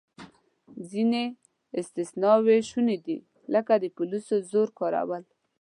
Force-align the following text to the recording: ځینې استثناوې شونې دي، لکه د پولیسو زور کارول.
ځینې 0.89 1.23
استثناوې 1.79 2.57
شونې 2.69 2.97
دي، 3.05 3.17
لکه 3.53 3.73
د 3.83 3.85
پولیسو 3.97 4.35
زور 4.51 4.67
کارول. 4.79 5.23